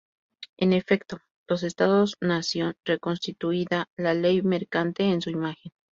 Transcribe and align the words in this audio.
En 0.57 0.73
efecto, 0.73 1.19
los 1.47 1.61
Estados-nación 1.61 2.73
reconstituida 2.85 3.85
la 3.97 4.15
Ley 4.15 4.41
Mercante 4.41 5.03
en 5.03 5.21
su 5.21 5.29
imagen. 5.29 5.71